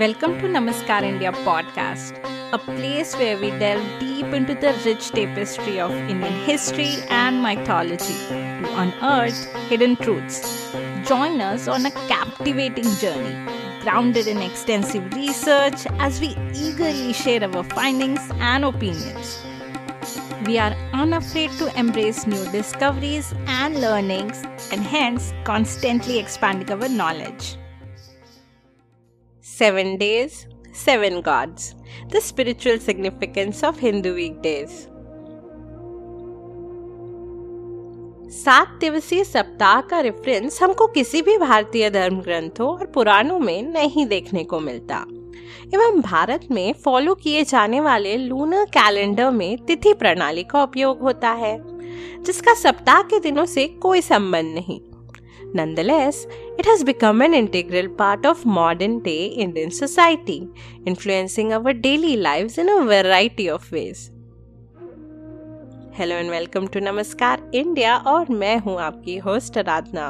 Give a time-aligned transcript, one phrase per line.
[0.00, 2.18] Welcome to Namaskar India podcast,
[2.52, 8.18] a place where we delve deep into the rich tapestry of Indian history and mythology
[8.28, 9.40] to unearth
[9.70, 10.70] hidden truths.
[11.08, 13.34] Join us on a captivating journey,
[13.84, 19.42] grounded in extensive research, as we eagerly share our findings and opinions.
[20.44, 27.56] We are unafraid to embrace new discoveries and learnings, and hence constantly expanding our knowledge.
[29.58, 31.74] Seven days, seven gods.
[32.10, 34.72] The spiritual significance of Hindu weekdays.
[38.32, 44.06] सात दिवसीय सप्ताह का reference हमको किसी भी भारतीय धर्म ग्रंथों और पुराणों में नहीं
[44.06, 44.96] देखने को मिलता
[45.74, 51.30] एवं भारत में फॉलो किए जाने वाले लूनर कैलेंडर में तिथि प्रणाली का उपयोग होता
[51.44, 51.56] है
[52.22, 54.80] जिसका सप्ताह के दिनों से कोई संबंध नहीं
[55.54, 56.26] Nonetheless,
[56.58, 60.48] it has become an integral part of modern day Indian society,
[60.84, 64.10] influencing our daily lives in a variety of ways.
[65.98, 70.08] Hello and welcome to Namaskar India और मैं हूँ आपकी होस्ट आराधना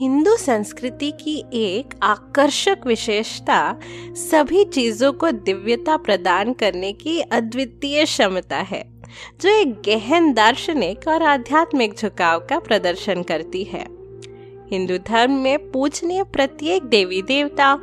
[0.00, 3.58] हिंदू संस्कृति की एक आकर्षक विशेषता
[4.18, 8.82] सभी चीज़ों को दिव्यता प्रदान करने की अद्वितीय क्षमता है
[9.40, 13.86] जो एक गहन दार्शनिक और आध्यात्मिक झुकाव का प्रदर्शन करती है
[14.72, 17.74] हिंदू धर्म में पूजनीय प्रत्येक देवी देवता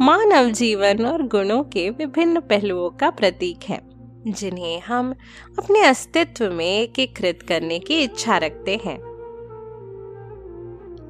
[0.00, 3.80] मानव जीवन और गुणों के विभिन्न पहलुओं का प्रतीक है
[4.26, 5.12] जिन्हें हम
[5.58, 8.98] अपने अस्तित्व में एकीकृत करने की इच्छा रखते हैं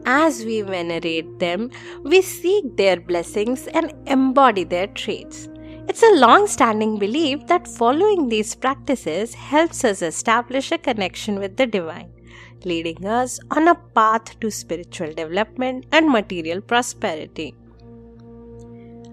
[0.07, 1.71] As we venerate them,
[2.03, 5.49] we seek their blessings and embody their traits.
[5.89, 11.57] It's a long standing belief that following these practices helps us establish a connection with
[11.57, 12.11] the divine.
[12.67, 17.53] leading us on a path to spiritual development and material prosperity.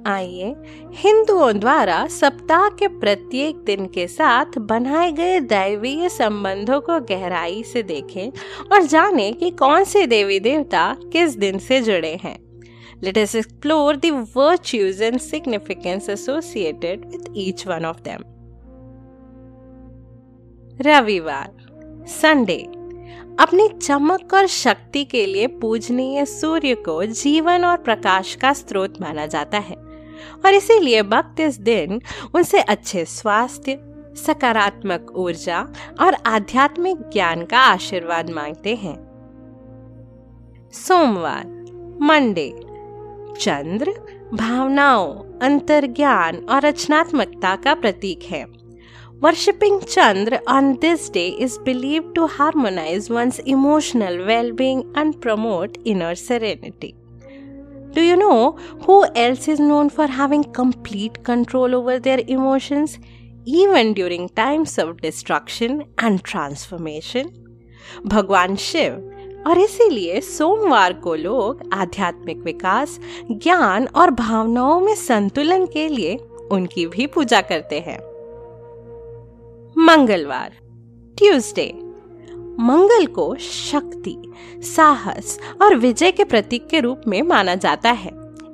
[0.07, 0.53] आइए,
[0.95, 7.83] हिंदुओं द्वारा सप्ताह के प्रत्येक दिन के साथ बनाए गए दैवीय संबंधों को गहराई से
[7.83, 8.29] देखें
[8.71, 12.37] और जानें कि कौन से देवी देवता किस दिन से जुड़े हैं
[13.17, 18.23] let's explore the virtues and significance associated with each one of them
[20.81, 22.63] रविवार संडे
[23.39, 29.25] अपनी चमक और शक्ति के लिए पूजनीय सूर्य को जीवन और प्रकाश का स्रोत माना
[29.25, 29.75] जाता है।
[30.45, 32.01] और इसीलिए भक्त इस दिन
[32.35, 33.79] उनसे अच्छे स्वास्थ्य,
[34.17, 35.67] सकारात्मक ऊर्जा
[36.01, 39.07] और आध्यात्मिक ज्ञान का आशीर्वाद मांगते हैं।
[40.73, 41.45] सोमवार,
[42.01, 42.53] मंडे।
[43.39, 43.91] चंद्र
[44.33, 48.56] भावनाओं, अंतर्ज्ञान और रचनात्मकता का प्रतीक है।
[49.20, 55.78] Worshipping Chandra on this day is believed to harmonize one's emotional well being and promote
[55.84, 56.96] inner serenity.
[57.92, 58.52] Do you know
[58.86, 62.98] who else is known for having complete control over their emotions,
[63.44, 67.30] even during times of destruction and transformation?
[68.06, 72.98] भगवान शिव और इसीलिए सोमवार को लोग आध्यात्मिक विकास
[73.30, 76.16] ज्ञान और भावनाओं में संतुलन के लिए
[76.52, 77.98] उनकी भी पूजा करते हैं
[79.79, 80.51] मंगलवार,
[81.17, 81.79] ट्यूसडे।
[82.59, 84.17] मंगल को शक्ति,
[84.55, 88.11] साहस और विजय के प्रतीक के रूप में माना जाता है।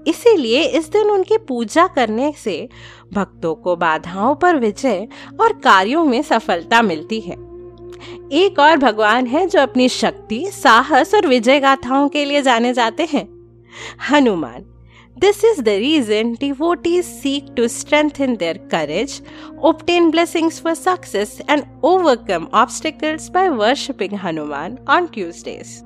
[0.08, 2.70] इसीलिए इस दिन उनकी पूजा करने से
[3.14, 5.08] भक्तों को बाधाओं पर विजय
[5.42, 7.36] और कार्यों में सफलता मिलती है।
[8.32, 13.08] एक और भगवान है जो अपनी शक्ति, साहस और विजय गाथाओं के लिए जाने जाते
[13.12, 13.28] हैं।
[14.12, 14.66] Hanuman.
[15.16, 19.22] This is the reason devotees seek to strengthen their courage,
[19.62, 25.84] obtain blessings for success, and overcome obstacles by worshipping Hanuman on Tuesdays.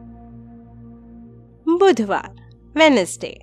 [1.66, 2.34] Budhvar,
[2.74, 3.42] Wednesday.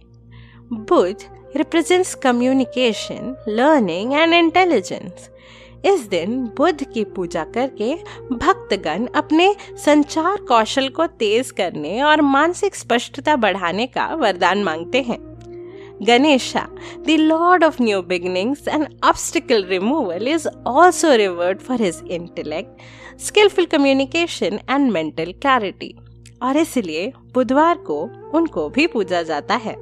[0.70, 5.28] Budh represents communication, learning, and intelligence.
[5.84, 7.94] इस दिन बुद्ध की पूजा करके
[8.32, 15.33] भक्तगण अपने संचार कौशल को तेज करने और मानसिक स्पष्टता बढ़ाने का वरदान मांगते हैं
[16.01, 16.69] Ganesha,
[17.03, 22.79] the lord of new beginnings and obstacle removal, is also revered for his intellect,
[23.17, 25.95] skillful communication and mental clarity.
[26.43, 28.01] और इसलिए बुधवार को
[28.37, 29.75] उनको भी पूजा जाता है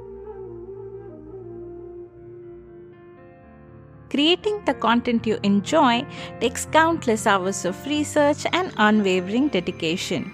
[4.10, 6.06] Creating the content you enjoy
[6.42, 10.32] takes countless hours of research and unwavering dedication.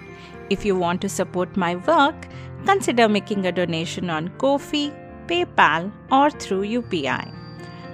[0.51, 2.27] If you want to support my work,
[2.67, 4.91] consider making a donation on Ko-fi,
[5.28, 7.34] PayPal, or through UPI.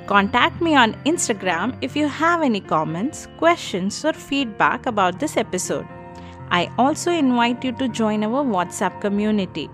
[0.07, 5.87] Contact me on Instagram if you have any comments, questions, or feedback about this episode.
[6.51, 9.71] I also invite you to join our WhatsApp community.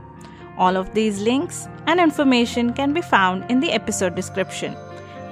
[0.57, 4.77] All of these links and information can be found in the episode description.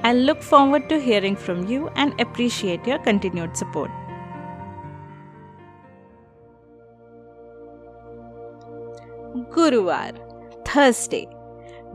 [0.03, 3.91] I look forward to hearing from you and appreciate your continued support.
[9.53, 10.19] Guruvar,
[10.67, 11.29] Thursday,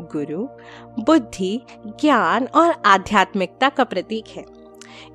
[0.02, 0.48] गुरु,
[1.04, 4.46] बुद्धि, ज्ञान और आध्यात्मिकता का प्रतीक है।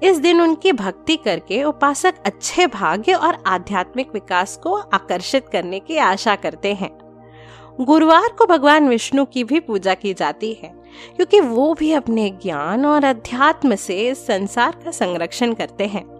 [0.03, 5.97] इस दिन उनकी भक्ति करके उपासक अच्छे भाग्य और आध्यात्मिक विकास को आकर्षित करने की
[5.97, 6.99] आशा करते हैं।
[7.81, 10.75] गुरुवार को भगवान विष्णु की भी पूजा की जाती है,
[11.17, 16.18] क्योंकि वो भी अपने ज्ञान और अध्यात्म से इस संसार का संरक्षण करते हैं।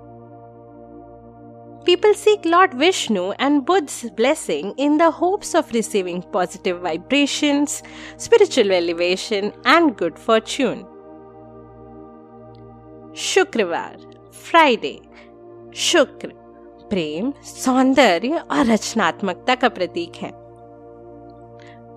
[1.88, 7.84] People seek Lord Vishnu and Buddha's blessing in the hopes of receiving positive vibrations,
[8.18, 10.86] spiritual elevation, and good fortune.
[13.16, 13.98] शुक्रवार
[14.34, 15.00] फ्राइडे
[15.76, 16.28] शुक्र
[16.90, 20.32] प्रेम सौंदर्य और रचनात्मकता का प्रतीक है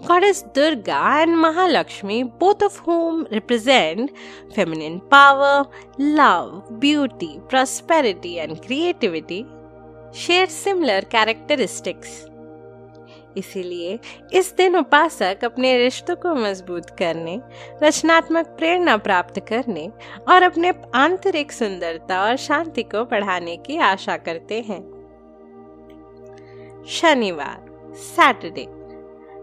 [0.07, 4.13] Goddess Durga and Mahalakshmi, both of whom represent
[4.55, 5.67] feminine power,
[5.99, 9.47] love, beauty, prosperity, and creativity,
[10.16, 12.08] share similar characteristics.
[13.38, 14.00] इसीलिए
[14.34, 17.42] इस दिन उपासक अपने रिश्तों को मज़बूत करने,
[17.84, 19.92] रचनात्मक प्रेरणा प्राप्त करने
[20.30, 24.82] और अपने आंतरिक सुंदरता और शांति को बढ़ाने की आशा करते हैं।
[26.88, 28.68] शनिवार, सैटरडे।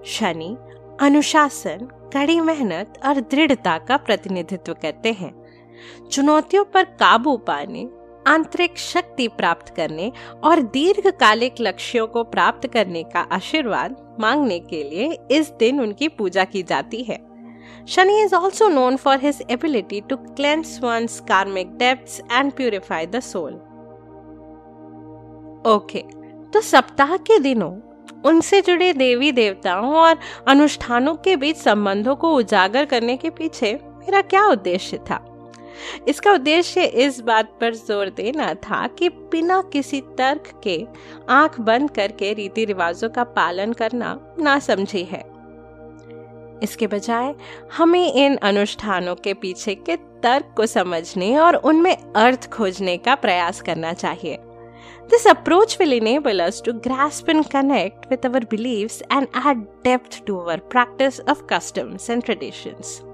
[0.04, 0.56] शनि
[1.00, 1.78] अनुशासन,
[2.12, 5.48] कड़ी मेहनत और दृढ़ता का प्रतिनिधित्व करते हैं।
[6.12, 7.88] चुनौतियों पर काबू पाने
[8.28, 10.10] आंतरिक शक्ति प्राप्त करने
[10.44, 16.44] और दीर्घकालिक लक्ष्यों को प्राप्त करने का आशीर्वाद मांगने के लिए इस दिन उनकी पूजा
[16.44, 17.18] की जाती है।
[17.88, 23.20] Shani is also known for his ability to cleanse one's karmic depths and purify the
[23.20, 23.54] soul
[25.72, 26.02] okay
[26.52, 27.72] तो सप्ताह के दिनों
[28.24, 34.20] उनसे जुड़े देवी देवताओं और अनुष्ठानों के बीच संबंधों को उजागर करने के पीछे मेरा
[34.22, 35.24] क्या उद्देश्य था?
[36.08, 40.86] इसका उद्देश्य इस बात पर ज़ोर देना था कि बिना किसी तर्क के
[41.28, 45.24] आँख बंद करके रीति रिवाजों का पालन करना ना समझी है
[46.62, 47.34] इसके बजाय,
[47.76, 53.60] हमें इन अनुष्ठानों के पीछे के तर्क को समझने और उनमें अर्थ खोजने का प्रयास
[53.60, 54.38] करना चाहिए
[55.10, 60.26] This approach will enable us to grasp and connect with our beliefs and add depth
[60.26, 63.07] to our practice of customs and traditions.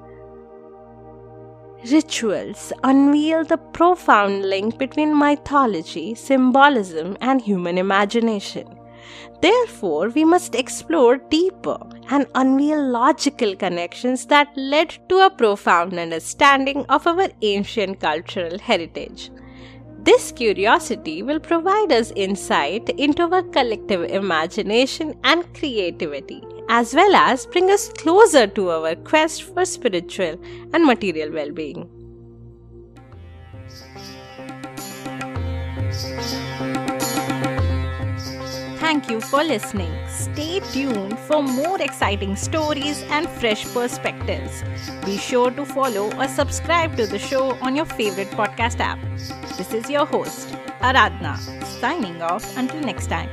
[1.91, 8.67] Rituals unveil the profound link between mythology, symbolism, and human imagination.
[9.43, 11.77] Therefore, we must explore deeper
[12.09, 19.31] and unveil logical connections that led to a profound understanding of our ancient cultural heritage.
[20.05, 27.47] This curiosity will provide us insight into our collective imagination and creativity as well as
[27.47, 30.39] bring us closer to our quest for spiritual
[30.73, 31.89] and material well being.
[38.79, 39.93] Thank you for listening.
[40.09, 44.63] Stay tuned for more exciting stories and fresh perspectives.
[45.07, 48.99] Be sure to follow or subscribe to the show on your favorite podcast app.
[49.57, 50.49] This is your host,
[50.81, 53.31] Aradna, signing off until next time.